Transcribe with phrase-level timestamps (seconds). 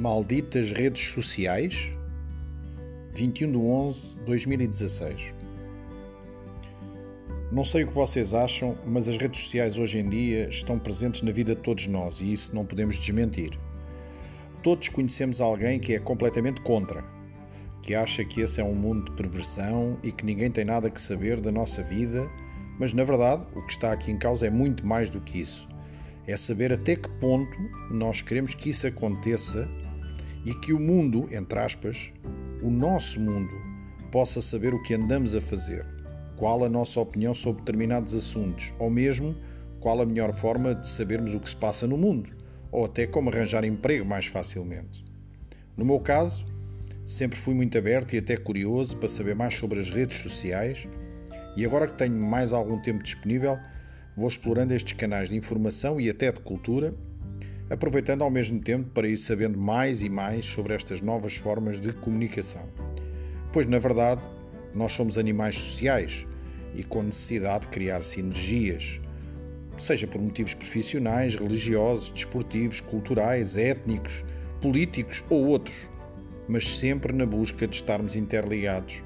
[0.00, 1.92] Malditas redes sociais,
[3.12, 5.34] 21 de 11 de 2016.
[7.52, 11.20] Não sei o que vocês acham, mas as redes sociais hoje em dia estão presentes
[11.20, 13.50] na vida de todos nós e isso não podemos desmentir.
[14.62, 17.04] Todos conhecemos alguém que é completamente contra,
[17.82, 21.02] que acha que esse é um mundo de perversão e que ninguém tem nada que
[21.02, 22.26] saber da nossa vida,
[22.78, 25.68] mas na verdade o que está aqui em causa é muito mais do que isso.
[26.26, 27.54] É saber até que ponto
[27.90, 29.68] nós queremos que isso aconteça
[30.44, 32.10] e que o mundo, entre aspas,
[32.62, 33.52] o nosso mundo,
[34.10, 35.86] possa saber o que andamos a fazer
[36.40, 39.36] qual a nossa opinião sobre determinados assuntos, ou mesmo
[39.78, 42.30] qual a melhor forma de sabermos o que se passa no mundo,
[42.72, 45.04] ou até como arranjar emprego mais facilmente.
[45.76, 46.46] No meu caso,
[47.06, 50.88] sempre fui muito aberto e até curioso para saber mais sobre as redes sociais,
[51.54, 53.58] e agora que tenho mais algum tempo disponível,
[54.16, 56.94] vou explorando estes canais de informação e até de cultura,
[57.70, 61.92] aproveitando ao mesmo tempo para ir sabendo mais e mais sobre estas novas formas de
[61.92, 62.68] comunicação.
[63.52, 64.22] Pois, na verdade,
[64.74, 66.26] nós somos animais sociais
[66.74, 69.00] e com necessidade de criar sinergias,
[69.78, 74.24] seja por motivos profissionais, religiosos, desportivos, culturais, étnicos,
[74.60, 75.76] políticos ou outros,
[76.48, 79.00] mas sempre na busca de estarmos interligados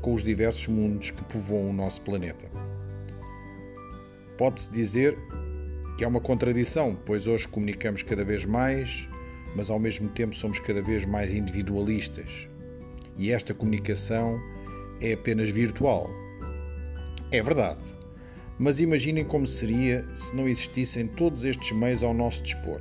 [0.00, 2.46] com os diversos mundos que povoam o nosso planeta.
[4.36, 5.16] Pode-se dizer
[5.96, 9.08] que é uma contradição, pois hoje comunicamos cada vez mais,
[9.54, 12.48] mas ao mesmo tempo somos cada vez mais individualistas.
[13.16, 14.40] E esta comunicação
[15.00, 16.10] é apenas virtual,
[17.30, 17.84] é verdade.
[18.58, 22.80] Mas imaginem como seria se não existissem todos estes meios ao nosso dispor.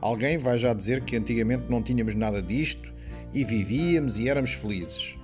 [0.00, 2.92] Alguém vai já dizer que antigamente não tínhamos nada disto
[3.32, 5.16] e vivíamos e éramos felizes.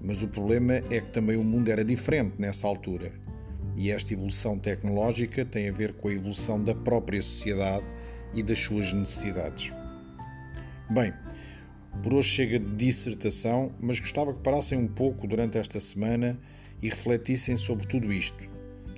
[0.00, 3.12] Mas o problema é que também o mundo era diferente nessa altura.
[3.80, 7.86] E esta evolução tecnológica tem a ver com a evolução da própria sociedade
[8.34, 9.72] e das suas necessidades.
[10.90, 11.14] Bem,
[12.02, 16.38] por hoje chega de dissertação, mas gostava que parassem um pouco durante esta semana
[16.82, 18.44] e refletissem sobre tudo isto.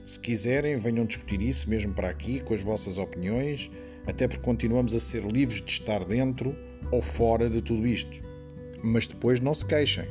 [0.04, 3.70] Se quiserem, venham discutir isso mesmo para aqui, com as vossas opiniões,
[4.04, 6.56] até porque continuamos a ser livres de estar dentro
[6.90, 8.20] ou fora de tudo isto.
[8.82, 10.08] Mas depois não se queixem.